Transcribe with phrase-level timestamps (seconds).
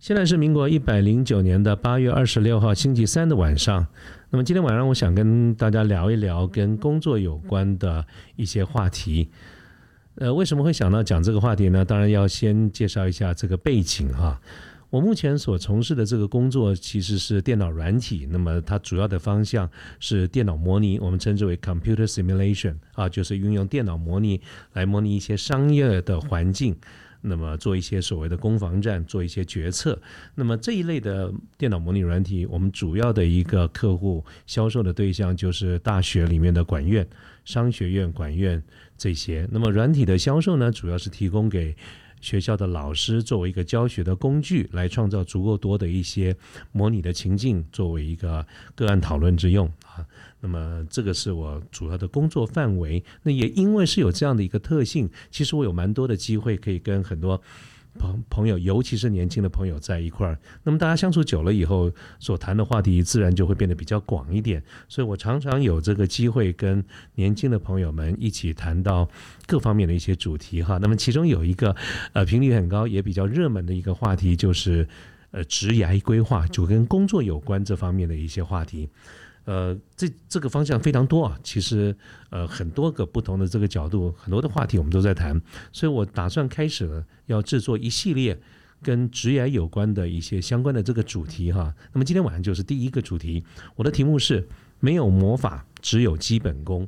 [0.00, 3.86] 现在是民国一百零九年的八月二十六号星期三的晚上。
[4.30, 8.02] 那么今天晚上，我想跟大家聊一聊跟工作有关的
[8.34, 9.28] 一些话题。
[10.14, 11.84] 呃，为什么会想到讲这个话题呢？
[11.84, 14.40] 当然要先介绍一下这个背景哈。
[14.88, 24.40] 我目前所从事的这个工作其实是电脑软体，那么它主要的方向是电脑模拟，我们称之为 computer simulation 啊，就是运用电脑模拟
[24.72, 26.74] 来模拟一些商业的环境。
[27.20, 30.00] 那么做一些所谓的攻防战，做一些决策。
[30.34, 37.06] 那么这一类的电脑模拟软体，我们主要的一个客户销售的对象就是大学里面的管院、
[37.44, 38.62] 商学院、管院
[38.96, 39.48] 这些。
[39.50, 41.76] 那么软体的销售呢，主要是提供给
[42.20, 46.36] 学校的老师作为一个教学的工具，来创造足够多的一些
[46.72, 50.06] 模拟的情境，作为一个个案讨论之用啊。
[50.40, 53.02] 那么这个是我主要的工作范围。
[53.22, 57.40] 那也因为是有这样的一个特性，其实我有蛮多的机会可以跟很多
[57.98, 60.38] 朋朋友，尤其是年轻的朋友在一块儿。
[60.62, 64.62] 那么大家相处久了以后，所谈的话题自然就会变得比较广一点。
[64.88, 66.82] 所以我常常有这个机会跟
[67.16, 69.08] 年轻的朋友们一起谈到
[69.46, 70.78] 各方面的一些主题哈。
[70.78, 71.74] 那么其中有一个
[72.12, 74.88] 呃频率很高也比较热门的一个话题，就是
[75.32, 78.88] 呃职涯规划，就跟工作有关这方面的一些话题。
[79.44, 81.96] 呃，这这个方向非常多啊，其实
[82.28, 85.40] 呃很多个不同的这个角度，很多的话题我们都在谈，
[85.72, 88.38] 所以我打算开始了要制作一系列
[88.82, 91.74] 跟职业有关的一些相关的这个主题哈。
[91.92, 93.44] 那么今天晚上就是第一个主题，
[93.76, 94.46] 我的题目是
[94.78, 96.86] 没有魔法，只有基本功。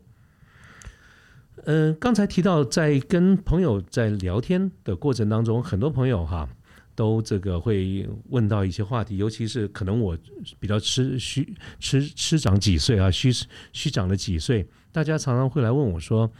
[1.64, 6.48] 嗯，刚才提到在跟朋友在聊天的过程当中，很多朋友哈。
[6.94, 10.16] 都这个会问到一些话题，尤其是可能我
[10.60, 13.30] 比较吃虚吃吃长几岁啊，虚
[13.72, 16.30] 虚长了几岁，大家常常会来问我说，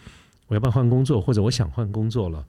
[0.48, 2.44] 我要不要换工作，或者我想换工作了，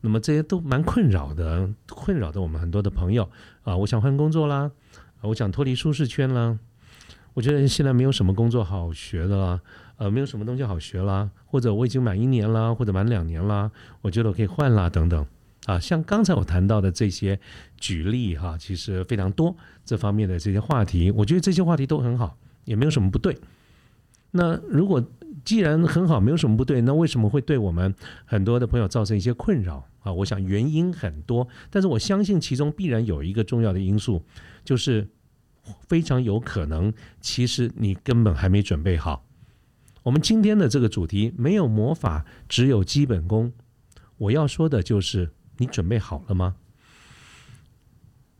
[0.00, 3.30] 那么这些都蛮困扰的，困扰的我们很多的朋友
[3.62, 4.70] 啊，我想换工作啦，
[5.20, 6.58] 我想脱离舒适圈啦，
[7.34, 9.60] 我觉得现在没有什么工作好学的啦，
[9.96, 13.70] 呃，没有什么东西好学啦，或者我已经满一年啦，或者满两年啦，
[14.02, 15.24] 我觉得我可以换啦，等等。
[15.66, 17.40] 啊，像刚才我谈到的这些
[17.78, 22.36] 举例哈，其实非常多这方面的这些话题，我觉得这些话题都很好，
[22.66, 23.34] 也没有什么不对。
[24.30, 25.02] 那如果
[25.42, 27.94] 既然很好，没有什么不对，那为什么会对我们
[28.26, 30.12] 很多的朋友造成一些困扰啊？
[30.12, 34.22] 我想原因很多，但是我相信其中必然有一个重要的因素，
[34.64, 35.08] 就是
[35.88, 36.92] 非常有可能，
[37.22, 39.24] 其实你根本还没准备好。
[40.02, 43.50] 我们今天的这个主题没有魔法，只有基本功。
[44.18, 45.30] 我要说的就是。
[45.58, 46.56] 你准备好了吗？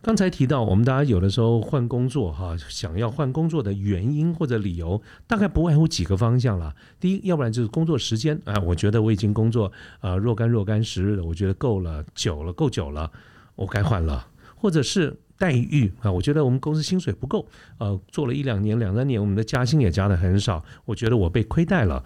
[0.02, 6.76] 刚才提到，我们大家有的时候换工作哈，想要换工作的原因或者理由，大概不外乎几个方向了。
[7.00, 13.10] 第一，要不然就是工作时间啊，我觉得我已经工作啊若干若干时日了，我觉得够了，久了够久了，
[13.54, 14.26] 我该换了。
[14.56, 17.46] 或者是待遇啊，我觉得我们公司薪水不够，
[17.78, 22.04] 呃，做了一两年、两三年，我们的加薪也加的很少，我觉得我被亏待了，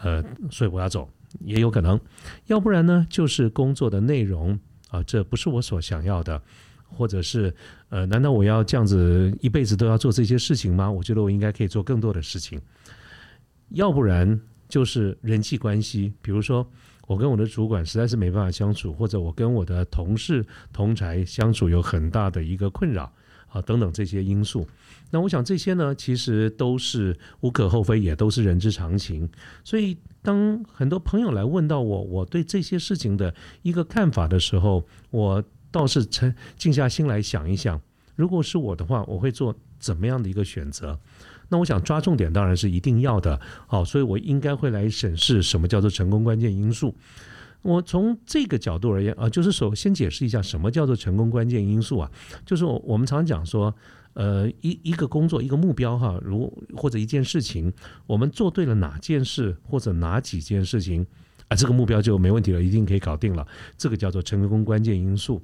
[0.00, 1.08] 呃，所以我要走。
[1.38, 2.00] 也有可能，
[2.46, 4.58] 要不然呢，就是工作的内容
[4.88, 6.42] 啊，这不是我所想要的，
[6.88, 7.54] 或者是
[7.88, 10.90] 呃，难道我要这样子一辈子都要做这些事情吗？
[10.90, 12.60] 我觉得我应该可以做更多的事情。
[13.70, 16.68] 要不然就是人际关系，比如说
[17.06, 23.12] 我跟我的主管实在是没办法相处，或者我跟我的同事同才相处有很大的一个困扰
[23.50, 24.66] 啊，等等这些因素。
[25.10, 29.28] 那我想这些呢，其实都是无可厚非，也都是人之常情。
[29.64, 37.80] 所以，当很多朋友来问到我，我对这些事情的一个看法的时候，我倒是沉静下心来想一想，
[38.14, 40.98] 如果是我的话，我会做怎么样的一个选择？
[41.48, 46.94] 那我想抓重点当然是一定要的，好，所以我应该会来审视什么叫做成功关键因素。
[47.62, 52.10] 我从这个角度而言啊，就是首先解释一下什么叫做成功关键因素啊，
[52.44, 53.74] 就是我我们常讲说。
[54.14, 57.72] 呃，一一个工作，一个目标哈，如或者一件事情，
[58.08, 61.06] 我们做对了哪件事或者哪几件事情
[61.46, 63.46] 啊，这个目标就没问题了，一定可以搞定了。
[63.78, 65.40] 这个叫做成功关键因素。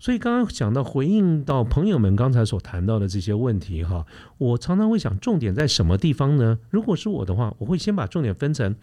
[0.00, 4.04] 所以刚刚讲到回应到朋友们刚才所谈到的这些问题哈，
[4.38, 6.58] 我常常会想，重点在什么地方呢？
[6.70, 8.74] 如果是我的话，我会先把重点分成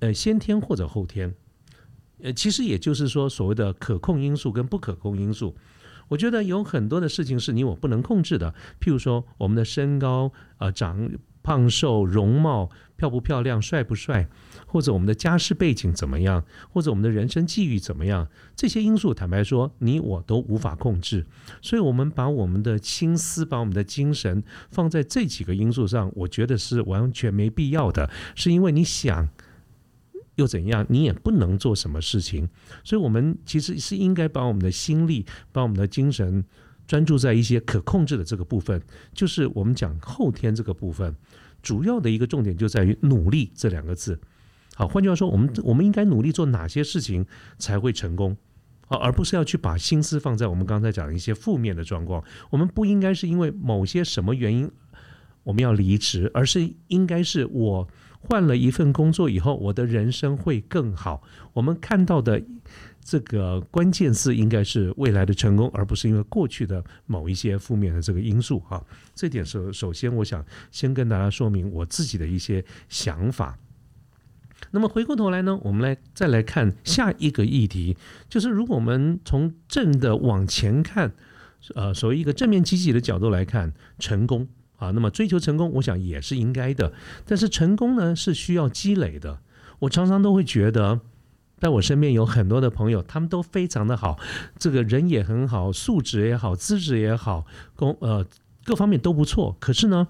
[0.00, 1.32] 呃先天或者后天，
[2.22, 5.54] 呃，其实也就是说所谓的可控因素跟不可控因素。
[6.08, 11.10] 我觉得有很多的事情是你我不能控制的，譬如说我们的身高啊长
[11.42, 14.28] 胖瘦、容貌漂不漂亮、帅不帅，
[14.66, 21.26] 或者我们的家世背景怎么样，或者我们的人生际遇怎么样，这些因素，坦白说，你我都无法控制。
[21.62, 28.10] 所以，我们把我们的心思、把我们的精神放在这几个因素上，我觉得是完全没必要的。
[28.36, 29.30] 是因为你想。
[30.36, 30.86] 又怎样？
[30.88, 32.48] 你也不能做什么事情，
[32.82, 36.44] 所以我们其实是应该把我们的心力、把我们的精神
[36.86, 38.82] 专注在一些可控制的这个部分，
[39.12, 41.14] 就是我们讲后天这个部分。
[41.62, 44.18] 主要的一个重点就在于“努力”这两个字。
[44.74, 47.26] 好，换句话说，我们我们应该努力做哪些事情
[47.58, 48.36] 才会成功？
[48.86, 52.24] 好，而不是要去把心思放在我们刚才讲的一些负面的状况。
[52.50, 54.70] 我们不应该是因为某些什么原因
[55.44, 57.86] 我们要离职，而是应该是我。
[58.22, 61.22] 换了一份工作以后，我的人生会更好。
[61.52, 62.42] 我们看到的
[63.04, 68.82] 这个关键字应该是未来的成功，而不是因为过去的某一些负面的这个因素哈。
[69.14, 73.58] 这点是首先，我想先跟大家说明我自己的一些想法。
[74.70, 77.96] 那么回过头来呢，我们来再来看下一个议题，
[78.28, 81.12] 就是如果我们从正的往前看，
[81.74, 84.48] 呃，所谓一个正面积极的角度来看成功。
[84.82, 86.92] 啊，那么追求成功，我想也是应该的。
[87.24, 89.38] 但是成功呢，是需要积累的。
[89.78, 91.00] 我常常都会觉得，
[91.60, 94.18] 在我身边有很多的朋友，他们都非常的好，
[94.58, 97.46] 这个人也很好，素质也好，资质也好，
[97.76, 98.26] 工呃
[98.64, 99.56] 各方面都不错。
[99.60, 100.08] 可是呢，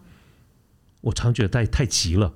[1.03, 2.33] 我常觉得太太急了，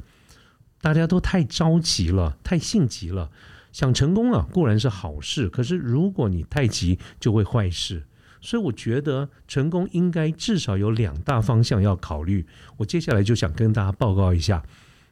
[0.83, 3.31] 大家都太着急了，太性急了。
[3.73, 8.05] 想成功啊，固然是好事，可是如果你太急，就会坏事。
[8.41, 12.47] 所以我觉得成功应该至少有两大方向要考虑。
[12.77, 14.63] 我接下来就想跟大家报告一下，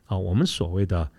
[0.07, 1.11] 啊，我们所谓的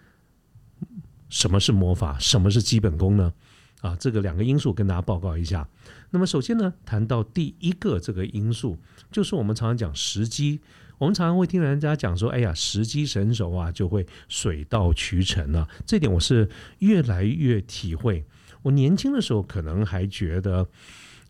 [1.29, 3.33] 什么是魔法，什么是基本功呢？
[3.81, 5.67] 啊，这个两个因素跟大家报告一下。
[6.11, 8.77] 那么首先呢，谈到第一个这个因素，
[9.11, 10.61] 就是我们常常讲时机。
[10.97, 15.67] 我们常常会听人家讲说，哎呀，时机成熟啊，就会水到渠成了。
[15.85, 16.49] 这点我是
[16.79, 18.25] 越来越体会。
[18.61, 20.67] 我年轻的时候可能还觉得。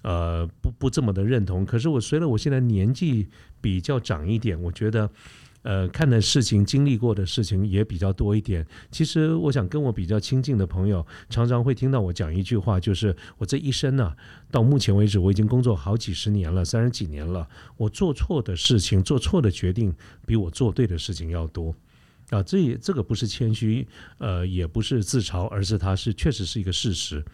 [0.06, 1.66] 呃，不不这么的认同。
[1.66, 3.28] 可是我随着我现在年纪
[3.60, 5.10] 比较长一点，我觉得，
[5.63, 8.63] 呃，看的事情、经历过的事情也比较多一点。
[8.92, 14.13] 其实，我想跟我比较亲近的朋友，常常会听到我讲一句话，就是我这一生呢，
[14.52, 19.92] 到目前为止，我已经工作好几十年了，三十几年了，我做错的事情、做错的决定，
[20.28, 21.74] 比我做对的事情要多。
[22.30, 23.88] 啊，这也这个不是谦虚，
[24.19, 27.25] 呃，也不是自嘲，而是它是确实是一个事实。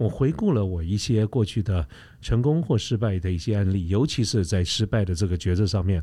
[0.00, 1.86] 我回顾了我一些过去的
[2.22, 6.02] 成功或失败的一些案例，尤其是在失败的这个决策上面，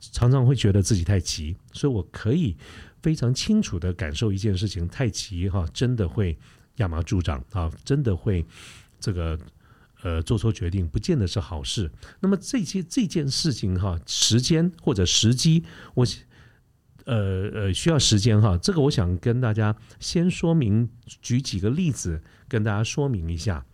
[0.00, 2.56] 常常会觉得自己太急，所以我可以
[3.00, 6.36] 非常清楚的感受一件事情：太急哈，真的会
[6.78, 8.44] 亚麻助长啊，真的会
[8.98, 9.38] 这个
[10.02, 11.88] 呃做错决定，不见得是好事。
[12.18, 15.62] 那么这些这件事情哈，时间或者时机，
[15.94, 16.04] 我。
[17.04, 20.90] 呃呃，需要时间哈，这个我想跟大家先说明，
[21.22, 23.64] 举几个例子跟大家说明一下。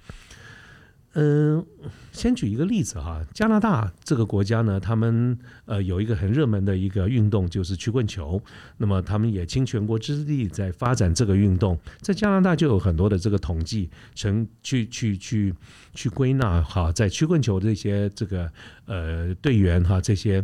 [1.14, 1.62] 嗯，
[2.10, 8.42] 先举一个例子哈，加拿大这个国家呢，他们呃有一个很热门的一个运动就是曲棍球，
[8.78, 15.54] 那么他们也倾全国之力在发展这个运动，在加拿大就有很多的这个统计，成去去去
[15.92, 18.50] 去归纳哈，在曲棍球这些这个
[18.86, 20.42] 呃队员哈这些。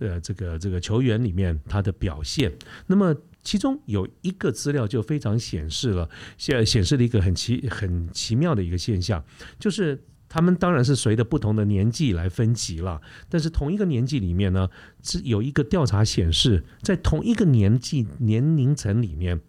[0.00, 2.52] 呃，这个这个球员里面他的表现，
[2.86, 3.12] 那么
[3.48, 9.24] 其中有一个资料就非常显示了，显显示了一个很奇很奇妙的一个现象，
[9.58, 13.00] 就是他们当然是随着不同的年纪来分级了，
[13.30, 14.68] 但是同一个年纪里面呢，
[15.02, 19.40] 是有一个调查显示，在同一个年纪年龄层里面，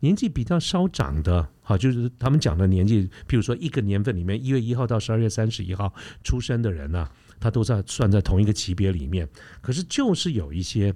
[0.00, 7.08] 年纪比较稍长的，好，就是他们讲的年纪，比如说一个年份里面，一月一号到十二月三十一号出生的人呢。
[7.38, 9.28] 他都在算在同一个级别里面，
[9.60, 10.94] 可是就是有一些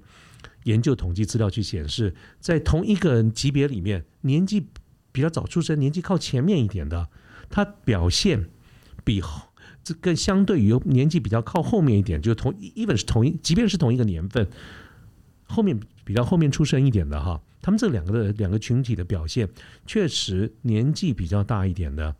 [0.63, 4.67] 研究统计资料去显示，在同一个级别里面，年纪
[5.11, 7.09] 比较早出生、年纪靠前面一点的，
[7.49, 8.49] 他表现
[9.03, 9.21] 比
[9.83, 14.47] 这更相对于年纪比较靠后面一点，就同 even 是同一，即便是同一个年份，
[15.45, 19.49] 后面比较后面出生一点的哈，他们这两个的两个群体的表现，
[19.87, 22.15] 确实年纪比较大一点的，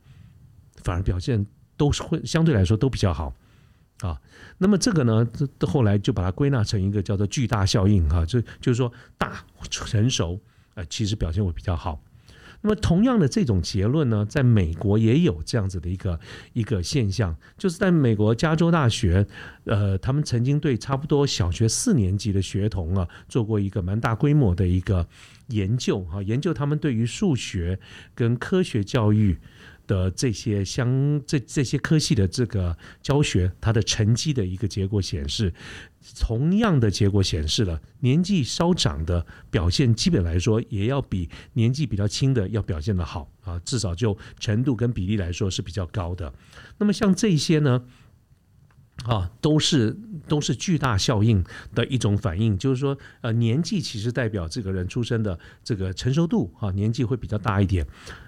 [0.78, 1.46] 反而表现
[1.78, 3.36] 都是会相对来说都比较好。
[4.02, 4.20] 啊，
[4.58, 5.28] 那么这个呢，
[5.60, 10.40] 这后来就把它归纳成一个叫做巨大效应哈，就就是说大成熟，
[10.74, 12.02] 呃，其实表现会比较好。
[12.64, 16.20] 那么同样的这种结论呢，在美国也有这样子的一个
[16.54, 19.26] 一个现象，就是在美国加州大学，
[19.66, 25.08] 呃，他们曾经对差不多小学四年级的学童啊，做过一个蛮大规模的一个
[25.48, 27.80] 研究啊，研究他们对于数学
[28.14, 29.40] 跟科学教育。
[29.88, 35.54] 的这些相这这些科系的这个教学，它的成绩的一个结果显示，
[36.20, 46.34] 同样的结果显示了年纪稍长的表现，基本来说也要比年纪比较轻的要表现的好啊，至少就程度跟比例来说是比较高的。
[46.78, 47.84] 那么像这些呢？
[49.06, 51.44] 啊，都是都是巨大效应
[51.74, 57.84] 的一种反应，就是说，呃，年纪其实代表这个人出生的这个成熟度啊，年纪会比较大一点，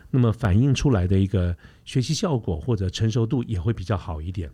[0.10, 1.56] 那么反映出来的一个
[1.86, 4.50] 学习效果或者成熟度也会比较好一点。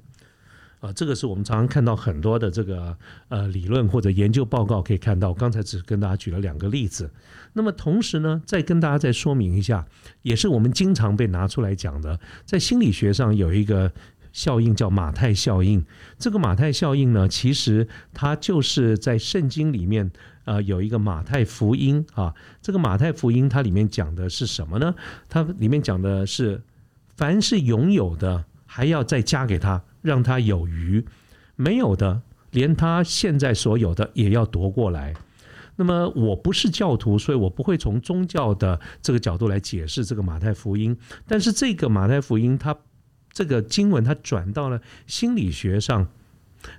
[0.81, 2.97] 啊，这个是我们常常看到很多的这个
[3.29, 5.33] 呃理论或者研究报告可以看到。
[5.33, 7.09] 刚才只跟大家举了两个例子，
[7.53, 9.87] 那么同时呢，再跟大家再说明一下，
[10.23, 13.93] 也是我们经常被拿出来讲的，在心理学上有一个。
[14.31, 15.85] 效应叫马太效应。
[16.17, 20.11] 这个马太效应呢，其实它就是在圣经里面，
[20.45, 22.33] 呃，有一个马太福音啊。
[22.61, 24.93] 这个马太福音它里面讲的是什么呢？
[25.27, 26.61] 它里面讲的是，
[27.15, 31.03] 凡是拥有的，还要再加给他，让他有余；
[31.55, 32.21] 没有的，
[32.51, 35.13] 连他现在所有的也要夺过来。
[35.75, 40.95] 那么我不是教徒，所以我不会从宗教的这个角度来解释这个马太福音。
[41.25, 42.75] 但是这个马太福音它。
[43.39, 46.09] 这个经文它转到了心理学上，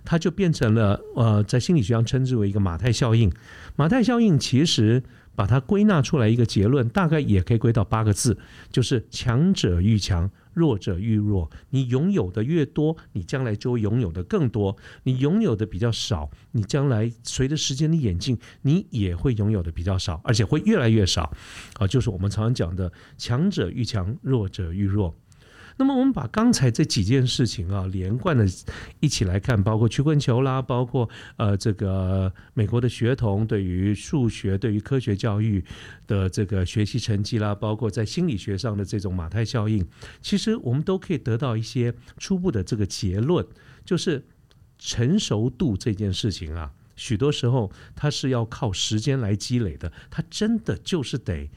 [0.05, 3.33] 它就变成了呃，在心理学上称之为一个马太效应。
[3.76, 5.02] 马太效应其实
[5.35, 8.37] 把它归纳出来一个结论，大概也可以归到八个字，
[8.71, 11.50] 就是强者愈强，弱者愈弱。
[11.71, 21.33] 你拥有的越多，你将来就会拥有的更多；你拥有的比较少，你将来随着时间的演进，你也会拥有的比较少，而且会越来越少。
[21.79, 25.17] 啊，就是我们常常讲的强者愈强，弱者愈弱。
[25.77, 28.47] 那么我们把刚才这几件事情啊连贯的
[29.00, 35.65] 一起来看，包括曲棍球啦，包括呃这个美国的学童对于数学、对于科学教育
[36.07, 39.87] 的这个学习成绩啦，包括在心理学上的这种马太效应，
[40.21, 43.47] 其实我们都可以得到一些初步的这个结论，
[43.85, 44.25] 就是
[44.79, 51.50] 成熟度这件事情啊，许多时候它是要靠时间来积累的，它真的就是得。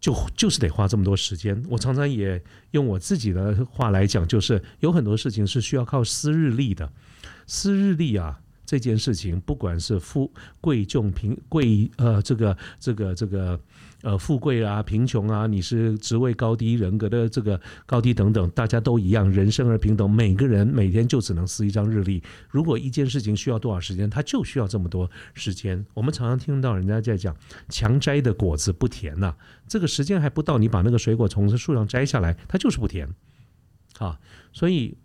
[0.00, 1.62] 就就是得花这么多时间。
[1.68, 2.42] 我常常也
[2.72, 6.90] 用我自己的话来讲，就是有很多事情是需要靠私日历的。
[7.46, 13.60] 私日历啊，这件事情不管是富贵重贫贵呃，这个这个这个。
[14.02, 20.10] 呃，富贵啊，贫穷啊，你是职位高低、人格的这个高低等等，大家都一样，人生而平等。
[20.10, 22.22] 每个人每天就只能撕一张日历。
[22.48, 25.84] 如果一件事情需要多少时间，他就需要这么多时间。
[25.92, 27.36] 我们常常听到人家在讲
[27.68, 29.34] “强摘的果子不甜”呐，
[29.68, 33.08] 这个时间还不到，你把那个水果从树上摘下来，它就是不甜。
[33.98, 34.18] 啊，
[34.52, 34.96] 所以。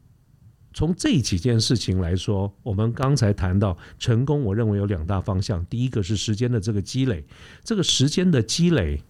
[0.76, 5.66] 从这几件事情来说，我们刚才谈到成功，我认为有两大方向。
[5.68, 7.24] 第一个是时间的这个积累，
[7.64, 9.02] 这个时间的积累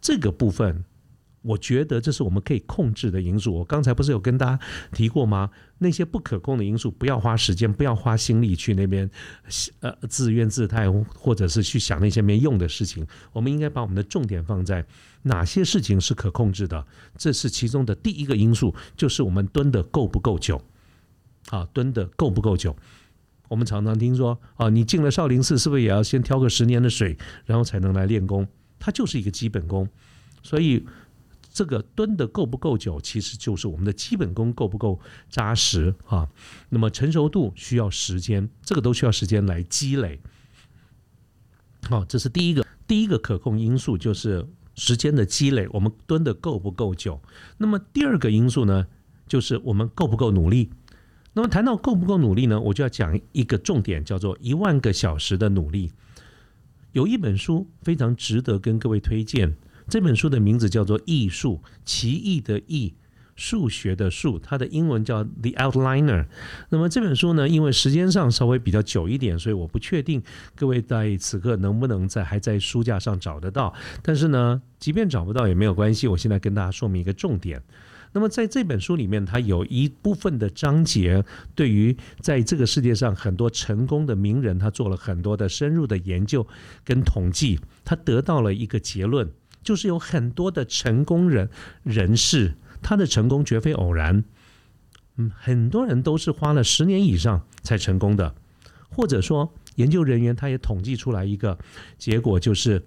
[0.00, 0.82] 这个部分，
[1.42, 3.52] 我觉得这是我们可以控制的因素。
[3.52, 4.58] 我刚才不是有跟大家
[4.92, 5.50] 提过吗？
[5.76, 9.10] 那些不可控的因素，不要花时间，不要花心力去那边
[9.80, 13.06] 呃自怨自艾，或者是去想那些没用的事情。
[13.34, 14.86] 我们应该把我们的重点放在
[15.24, 16.86] 哪些事情是可控制的。
[17.18, 20.62] 这是其中的第一个因素，就是我们蹲的够不够久。
[21.50, 22.74] 啊，蹲的够不够久？
[23.48, 28.46] 我们常常听说，啊，你进了少林寺，是不是也要先挑个十年的水，然后才能来练功？
[28.78, 29.88] 它就是一个基本功。
[30.42, 30.86] 所以，
[31.52, 36.28] 这个蹲的够不够久，其实就是我们的基本功够不够扎实啊。
[36.68, 40.20] 那么成熟度需要时间，这个都需要时间来积累。
[41.88, 45.66] 好，这是第一个，第一个可控因素就是时间的积累。
[45.72, 47.20] 我们蹲的够不够久？
[47.58, 48.86] 那么第二个因素呢，
[49.26, 50.70] 就是我们够不够努力？
[51.32, 52.60] 那么谈到够不够努力呢？
[52.60, 55.92] 我就要讲一个重点，叫做一万个小时的努力。
[56.92, 59.54] 有一本书非常值得跟各位推荐，
[59.88, 62.94] 这本书的名字叫做《艺术奇异的艺
[63.36, 66.24] 数学的数》，它的英文叫《The Outliner》。
[66.70, 70.20] 那么这本书呢，因为时间上稍微比较久一点，所以我不确定
[70.56, 73.72] 各位在此刻能不能在还在书架上找得到。
[74.02, 77.62] 但是呢，即便找不到也没有关系，我现在跟大家说明一个重点。
[78.12, 81.24] 那么在这本书里面，它有一部分的章节，
[81.54, 86.44] 对于在这个世界上很多成功的名人，他做了很多的深入的研究
[86.84, 89.30] 跟统计，他得到了一个结论，
[89.62, 91.48] 就是有很多的成功人
[91.84, 94.24] 人士，他的成功绝非偶然，
[95.16, 98.34] 嗯，很多人都是花了十年以上才成功的，
[98.88, 101.56] 或者说研究人员他也统计出来一个
[101.96, 102.82] 结果，就是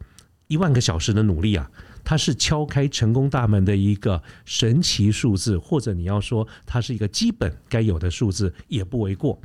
[0.47, 1.71] 一万个小时的努力啊。
[2.03, 9.41] 它是敲开成功大门的一个神奇数字，或者你要说它是一个基本该有的数字也不为过。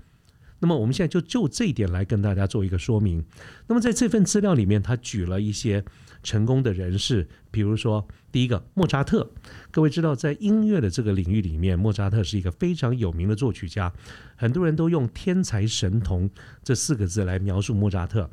[0.60, 3.24] 那么我们现在就就这一点来跟大家做一个说明。
[3.68, 5.84] 那么在这份资料里面，他举了一些
[6.24, 9.30] 成功的人士，比如说第一个莫扎特。
[9.70, 13.92] 各位知道，在音乐的这个领域里面，莫扎特是一个非常有名的作曲家，
[14.34, 16.28] 很多人都用“天才神童”
[16.64, 18.28] 这四个字来描述莫扎特。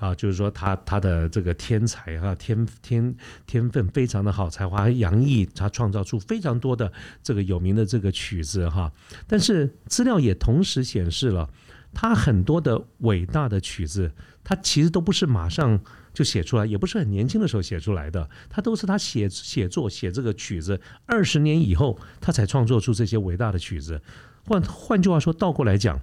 [0.00, 3.14] 啊，就是说他他的这个天才啊，天天
[3.46, 6.90] 天分非常的好，才华洋溢，他创造出非常多的
[7.22, 8.90] 这个有名的这个曲子哈。
[9.28, 11.48] 但是资料也同时显示了，
[11.92, 14.10] 他很多的伟大的曲子，
[14.42, 15.78] 他其实都不是马上
[16.14, 24.00] 就写出来，也不是很年轻的时候写出来的，他都是他写写作写这个曲子二十年以后，他才创作出这些伟大的曲子。
[24.46, 26.00] 换换句话说，倒过来讲。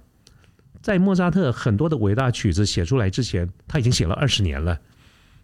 [0.80, 4.78] 在莫扎特很多的伟大曲子写出来之前，他已经写了二十年了，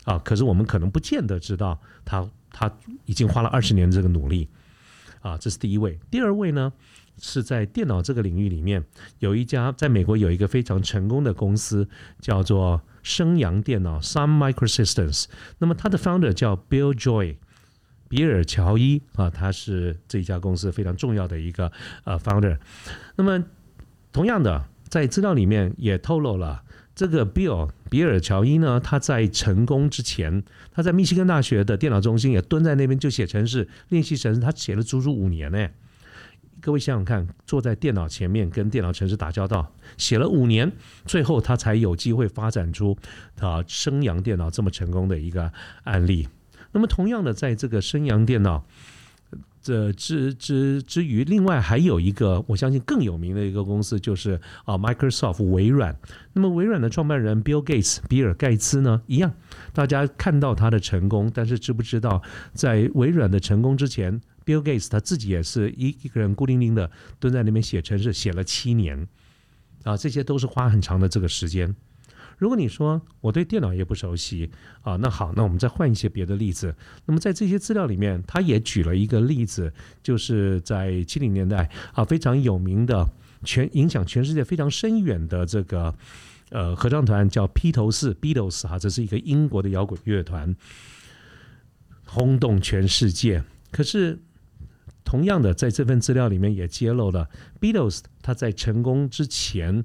[0.04, 2.72] 啊，可是我们可能不见得知道他他
[3.04, 4.48] 已经花了二十年的这个努力，
[5.20, 5.98] 啊，这是第一位。
[6.10, 6.72] 第二位呢，
[7.20, 8.84] 是在电脑这个领域里面，
[9.18, 11.88] 有一家在美国有一个非常成功的公司，
[12.20, 15.26] 叫做升阳电脑 （Sun Microsystems）。
[15.58, 17.36] 那么它的 founder 叫 Bill Joy，
[18.08, 21.72] 比尔乔伊啊，他是这一家公司非常重要的一个
[22.04, 22.58] 呃 founder。
[23.16, 23.44] 那么
[24.12, 24.68] 同样的。
[24.94, 26.62] 在资料里面也透露了，
[26.94, 35.68] 这个 Bill 比尔乔伊呢，他在成功之前，他在密西根大学的电脑中心也蹲在那边就写程式练习程式，他写了足足五年呢。
[36.60, 40.70] 各位想想看，坐在电脑前面跟电脑程式打交道，写了五年，
[41.06, 42.96] 最后他才有机会发展出
[43.40, 46.28] 啊升阳电脑这么成功的一个案例。
[46.70, 48.64] 那么同样的，在这个升阳电脑。
[49.64, 55.98] 这之之之余，另外还有一个我相信更有名的一个公司，就是啊，Microsoft 微软。
[56.34, 59.32] 那么微软的创办人 Bill Gates 比尔盖茨呢，一样，
[59.72, 69.08] 大家看到他的成功，但是知不知道在微软的成功之前，Bill Gates 他自己也是一一个人孤零零的蹲在那边写程式，写了七年
[69.84, 71.74] 啊，这些都是花很长的这个时间。
[72.36, 74.50] 如果你说我对电脑也不熟悉
[74.82, 76.74] 啊，那好，那我们再换一些别的例子。
[77.06, 79.72] 那么在这些资料里面，他也举了一个例子，
[80.02, 83.08] 就是在七零年代啊非常有名的、
[83.44, 85.94] 全影响全世界非常深远的这个
[86.50, 90.54] 呃合唱团叫披头士 （Beatles） 哈，这是一个英国的摇滚乐团，
[92.04, 93.44] 轰动全世界。
[93.70, 94.18] 可是
[95.04, 97.28] 同样的，在这份资料里面也揭露了
[97.60, 99.84] Beatles 他在成功之前。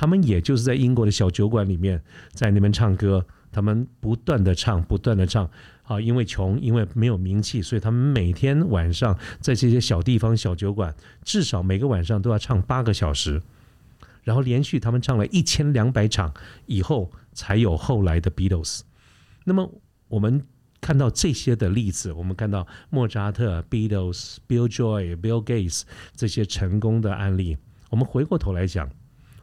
[0.00, 5.50] 他们也就是在英国的小酒馆里面，在那边唱歌，他们不断的唱，不断的唱，
[5.82, 13.42] 啊，因为穷，因为没有名气，所以他们每天晚上在这些小地方小酒馆，至少每个晚上都要唱八个小时，
[14.22, 16.32] 然后连续他们唱了一千两百场
[16.66, 18.82] 以后，才有后来的 Beatles。
[19.42, 19.68] 那么
[20.06, 20.46] 我们
[20.80, 25.82] 看到这些的例子，我们看到莫扎特、Beatles、Bill Joy、Bill Gates
[26.14, 27.58] 这些成功的案例，
[27.90, 28.88] 我们回过头来讲。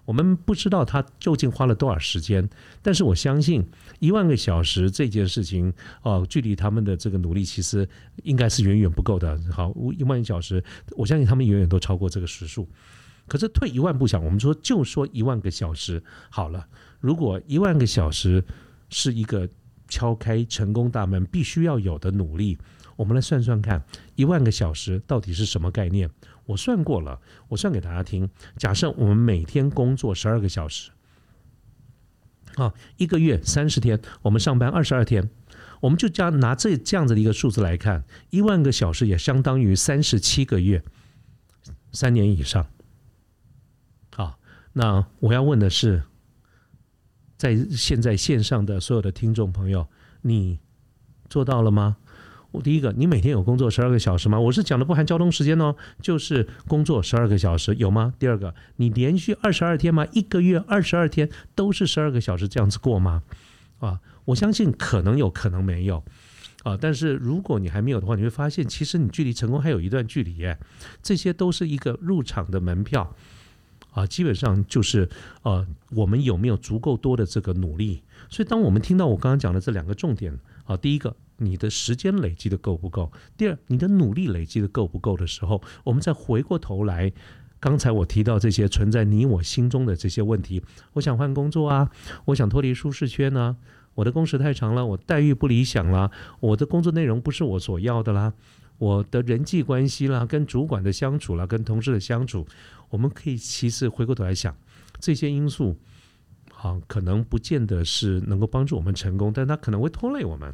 [0.05, 2.47] 我们不知道他究竟花了多少时间，
[2.81, 3.65] 但是我相信
[3.99, 7.87] 一万个小时这件事情，哦，距离他们的这个努力其实
[8.23, 9.37] 应该是远远不够的。
[9.51, 12.69] 好，一万小时，我相信他们远远都超过这个时数。
[13.27, 16.67] 可是退一万步想，我们说就说一万个小时好了。
[16.99, 18.43] 如果一万个小时
[18.89, 19.49] 是一个
[19.87, 22.55] 敲开成功大门必须要有的努力，
[22.95, 26.07] 我们来算算看，一万个小时到底是什么概念？
[26.45, 28.29] 我算过了，我算给大家听。
[28.58, 30.91] 假设我们每天工作十二个小时，
[32.55, 35.29] 啊，一个月三十天，我们上班二十二天，
[35.81, 40.84] 我们就将拿这这样子的一个数字来看，一万个小时也相当于三十七个月，
[41.91, 42.67] 三年以上。
[44.15, 44.39] 好，
[44.73, 46.03] 那我要问的是，
[47.38, 49.88] 在现在线上的所有的听众朋友，
[50.21, 50.60] 你
[51.27, 51.97] 做到了吗？
[52.61, 54.39] 第一个，你每天有工作十二个小时吗？
[54.39, 58.13] 我是讲的不含交通时间哦，就是工作十二个小时有吗？
[58.19, 60.05] 第二个，你连续二十二天吗？
[60.11, 63.23] 一个月二十二天都是十二个小时这样子过吗？
[63.79, 66.03] 啊，我相信可能有可能没有
[66.63, 70.57] 啊，但是如果你还没有的话，你会发现其实你距离成功还有一段距离耶。
[71.03, 73.15] 这些都是一个入场的门票
[73.91, 75.07] 啊，基本上就是
[75.43, 78.01] 呃，我们有没有足够多的这个努力？
[78.29, 81.15] 所以当我们听到我刚刚讲的这两个重点啊，第一个。
[81.38, 83.12] 你的时间累积的够不够？
[83.36, 87.12] 第二，你的努力累积的够不够的时候，我们再回过头来，
[87.60, 91.91] 刚才我提到这些存在你我心中的这些问题，我想换工作啊，
[92.23, 93.58] 我想脱离舒适圈呢，
[93.95, 98.32] 我的工时太长了，我待遇不理想啦，我的工作内容不是我所要的啦，
[98.78, 102.47] 我的人际关系啦，跟主管的相处啦，跟同事的相处，
[102.89, 104.56] 我们可以其实回过头来想，
[105.01, 105.75] 这些因素，
[106.65, 110.51] 啊，可能不见得是能够帮助我们成功，但他可能会拖累我们。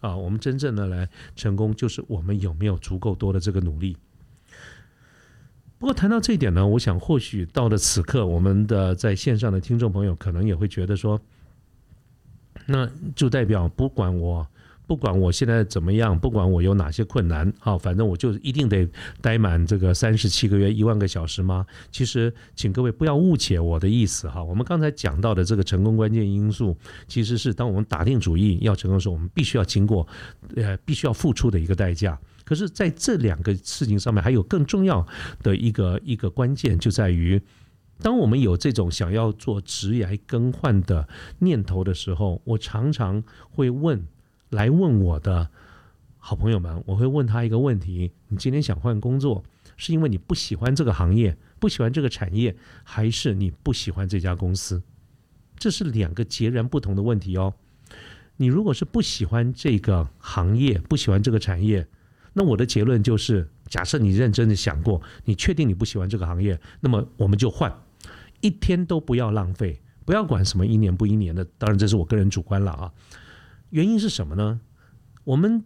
[0.00, 3.94] 啊，我们真正的来成功，就是我们有没有足够多的这个努力。
[5.78, 11.20] 不过谈到这一点呢，我想或许到了此刻，我们的在线上的听众朋友可能也会觉得说，
[12.64, 14.46] 那就代表不管我。
[14.90, 18.84] 不管我现在怎么样，不管我有哪些困难，好，反正我就一定得
[19.20, 21.64] 待满这个三十七个月一万个小时吗？
[21.92, 24.42] 其实，请各位不要误解我的意思哈。
[24.42, 26.76] 我们刚才讲到的这个成功关键因素，
[27.06, 30.04] 其实是当我们打定主意要成功的时候，我们必须要经过，
[30.56, 32.18] 呃，必须要付出的一个代价。
[32.44, 35.06] 可是，在这两个事情上面，还有更重要
[35.40, 37.40] 的一个一个关键，就在于，
[38.02, 43.22] 当我们有这种想要做职业更换的念头的时候，我常常
[43.52, 44.04] 会问。
[44.50, 45.48] 来问我的
[46.18, 49.42] 好朋友们，我会问他一个问题：你今天想换工作，
[49.76, 54.82] 是因为你不喜欢这个行业，不喜欢这个产业，还是你不喜欢这家公司？
[55.56, 57.54] 这是两个截然不同的问题哦。
[58.36, 61.86] 你如果是不喜欢这个行业，不喜欢这个产业，
[62.32, 67.72] 那我的结论就是：假设你认真的想过，你确定你不喜欢这个行业，那么我们就换，
[68.40, 71.44] 一天都不要浪费，不要管什么一年不一年的。
[71.56, 72.92] 当然，这是我个人主观了啊。
[73.70, 74.60] 原因是什么呢？
[75.24, 75.64] 我们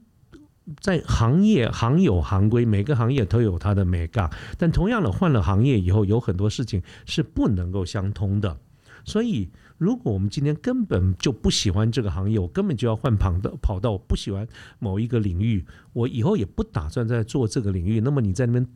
[0.80, 4.30] 在行业行有行规，每个行业都有它的美感。
[4.58, 8.58] 但同样的，换了行业以后，有很多事情是不能够相通的。
[9.04, 18.00] 所以，如果我们今天根本就不喜欢这个行业，我根本就要换跑道，跑道不喜欢某一个领域，我以后也不打算再做这个领域。
[18.00, 18.66] 那么你在那边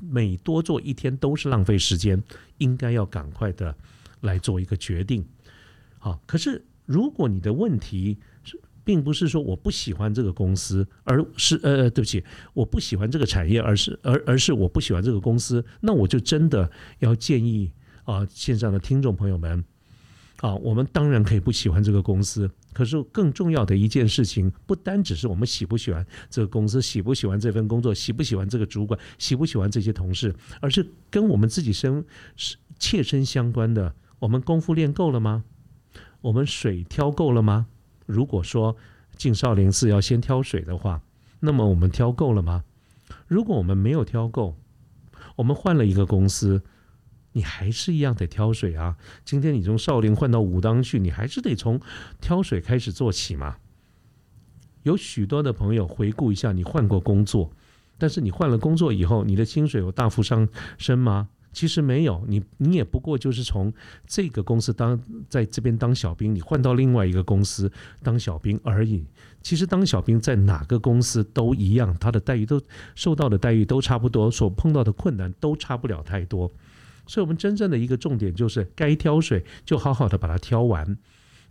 [0.00, 2.22] 每多做一天都是浪费时间，
[2.58, 3.74] 应该要赶快的
[4.20, 5.24] 来做一个决定。
[5.98, 12.24] 好，可是如果你的问题是，并不是说我不喜欢这个公司，而是呃，对不起，
[12.54, 15.62] 我不喜欢这个产业，而是而而是我不喜欢这个公司。
[15.82, 16.70] 那我就真的
[17.00, 17.70] 要建议
[18.04, 19.62] 啊，线上的听众朋友们
[20.40, 32.02] 啊，我们当然可以不喜欢这个公司，可是更重要的一件事情，不单只是我们喜不喜欢这个公司，喜不喜欢这份工作，喜不喜欢这个主管，喜不喜欢这些同事，而是跟我们自己身
[32.36, 33.94] 是切身相关的。
[34.18, 35.44] 我们功夫练够了吗？
[36.22, 37.66] 我们水挑够了吗？
[38.08, 38.74] 如果说
[39.18, 41.02] 进少林寺要先挑水的话，
[41.40, 42.64] 那么我们挑够了吗？
[43.26, 44.56] 如果我们没有挑够，
[45.36, 46.62] 我们换了一个公司，
[47.32, 48.96] 你还是一样得挑水啊。
[49.26, 51.78] 今天你从少林换到武当去，你还是得从
[52.18, 53.58] 挑水开始做起嘛。
[54.84, 57.52] 有许多的朋友回顾一下，你换过工作，
[57.98, 61.28] 但是你换了工作以后，你的薪水有大幅上升吗？
[61.52, 63.72] 其实没有，你你也不过就是从
[64.06, 67.70] 这个公司当在这边当小兵，你换到另外一个公司
[68.02, 69.04] 当小兵而已。
[69.42, 72.60] 其实当小兵在哪个公司都一样，他的待遇都
[72.94, 76.52] 受到的待遇都差不多，所碰到的困难都差不了太多。
[77.06, 80.98] 所以，我们真正的一个重点就是，该挑水就好好的把它挑完，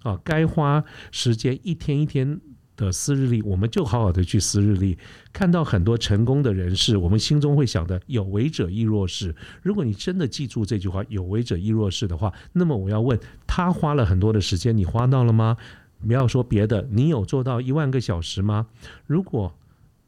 [0.03, 2.39] 啊，该花时间一天一天。
[2.77, 4.97] 的私日历，我们就好好的去私日历，
[5.33, 9.35] 看到很多成功的人士，我们心中会想的有为者亦若是。
[9.61, 15.57] 如果你真的记住这句话“有为者亦若是”的话，那么我要问他花了很多的时间，你花到了吗？
[16.05, 18.67] 不要说别的，你有做到一万个小时吗？
[19.07, 19.57] 如果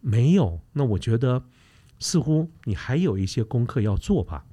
[0.01, 1.43] 没有，那我觉得
[1.97, 4.45] 似乎你还有一些功课要做吧。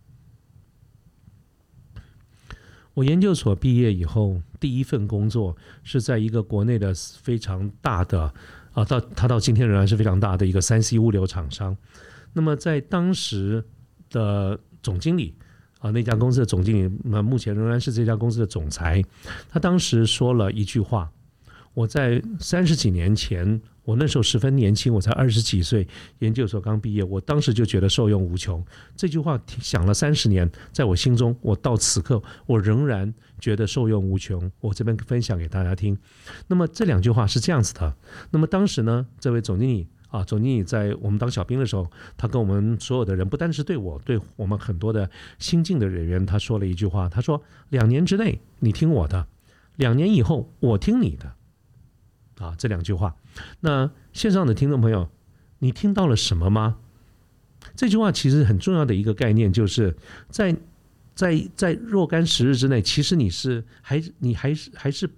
[2.95, 6.93] 我研究所毕业以后，第一份工作是在一个国内的
[7.23, 8.33] 非常大的
[8.73, 11.77] 啊，到他到今天仍然是非常大的一个三 C 物流厂商。
[12.33, 13.65] 那么在当时
[14.11, 15.35] 的总经理
[15.79, 19.03] 啊，那家公司的总经理，那目前仍然是这家公司的总裁。
[19.49, 21.11] 他当时说了一句话：
[21.77, 23.61] 我在三十几年前。
[23.85, 25.87] 我那时候十分年轻，我才二十几岁，
[26.19, 28.61] 研究所刚毕业，我当时就觉得受用无穷。
[28.97, 34.51] 这句话想了三十年，在我心中，我到此刻我仍然觉得受用无穷。
[34.59, 35.97] 我这边分享给大家听。
[36.49, 37.95] 那么这两句话是这样子的。
[38.33, 45.09] 那么当时呢，这位总经理啊，总经理在我们当小兵的时候，他跟我们所有的人，不单是对我，对我们很多的
[45.39, 49.29] 新进的人员，他说了一句话，他说：两年之内你听我的，
[49.77, 51.35] 两年以后我听你的。
[52.39, 53.17] 啊，这两句话，
[53.61, 55.09] 那线上的听众朋友，
[55.59, 56.77] 你听到了什么吗？
[57.75, 59.97] 这句话其实很重要的一个概念，就是
[60.29, 60.57] 在
[61.15, 65.09] 在在若干时日之内，其实你是还你还是还是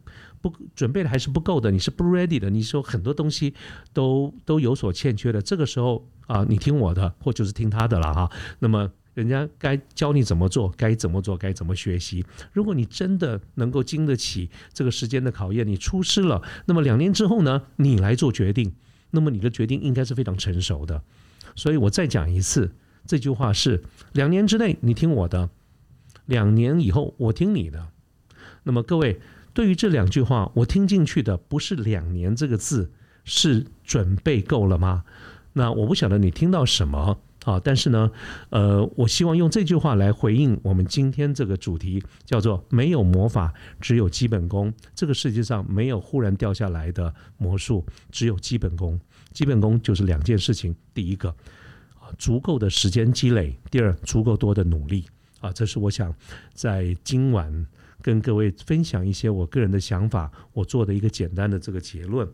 [0.40, 3.54] 不准备的，还是不够的，你是不 ready 的，你说很多东西
[3.92, 5.42] 都都有所欠缺的。
[5.42, 8.30] 这个时候啊，你听我的，或就是听他的了哈。
[8.58, 8.90] 那么。
[9.18, 12.24] 人家该教你怎么做，该怎么做，该怎么学习。
[12.52, 18.72] 如果你真的能够经得起这个时间的考验，你出师了，那么两年之后呢，你来做决定，
[19.10, 21.02] 那么你的决定应该是非常成熟的。
[21.56, 22.70] 所以我再讲一次，
[23.06, 25.50] 这句话是：两年之内你听我的，
[26.26, 27.88] 两年以后我听你的。
[28.62, 29.20] 那么各位，
[29.52, 32.92] 对于这两句话，我听进去的不是“两年”这个字，
[33.24, 35.02] 是准备够了吗？
[35.52, 37.18] 那我不晓得你听到什么。
[37.44, 38.10] 啊，但是呢，
[38.50, 44.70] 呃，我希望用这句话来回应我们今天这个主题，叫做“没有魔法，只有基本功”。
[44.94, 49.00] 这个世界上没有忽然掉下来的魔术，只有基本功。
[49.32, 51.34] 基本功就是两件事情：第一个，
[52.18, 55.06] 足够的时间积累；第二，足够多的努力。
[55.40, 56.14] 啊，这是我想
[56.52, 57.66] 在今晚
[58.02, 62.28] 跟各位分享一些我个人的想法，我做的一个简单的这个结论。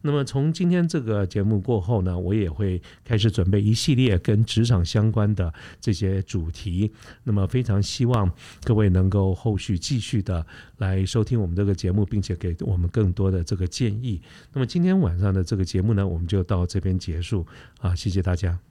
[0.00, 6.90] 那么从今天这个节目过后呢，我也会开始准备一系列跟职场相关的这些主题。
[7.24, 8.30] 那么非常希望
[8.62, 14.20] 各位能够后续继续的来收听我们这个节目，并且给我们更多的这个建议。
[14.52, 17.46] 那么今天晚上的这个节目呢，我们就到这边结束
[17.80, 18.67] 啊，谢谢大家。